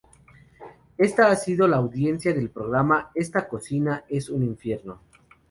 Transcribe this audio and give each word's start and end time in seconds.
Esta 0.97 1.27
ha 1.29 1.35
sido 1.35 1.67
la 1.67 1.77
audiencia 1.77 2.33
del 2.33 2.49
programa 2.49 3.11
"Esta 3.13 3.47
cocina 3.47 4.03
es 4.09 4.31
un 4.31 4.41
infierno" 4.41 4.99